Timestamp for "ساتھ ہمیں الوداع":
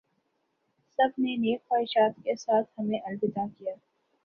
2.37-3.45